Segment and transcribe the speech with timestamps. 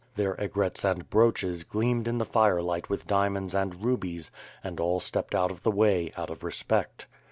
[0.15, 4.31] Their aigrettes and brooches gleamed in the firelight with diamonds and rubies,
[4.63, 7.05] and all stepped out of the way out of respect.